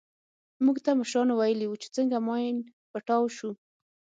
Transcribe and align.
موږ 0.65 0.77
ته 0.85 0.91
مشرانو 0.99 1.33
ويلي 1.35 1.65
وو 1.67 1.79
چې 1.81 1.87
څنگه 1.95 2.17
ماين 2.27 2.57
پټاو 2.91 3.25
سو. 3.37 3.49